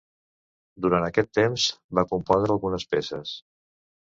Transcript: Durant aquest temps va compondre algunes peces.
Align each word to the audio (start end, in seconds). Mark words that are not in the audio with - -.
Durant 0.85 1.05
aquest 1.09 1.29
temps 1.39 1.65
va 1.99 2.07
compondre 2.15 2.57
algunes 2.59 2.89
peces. 2.95 3.39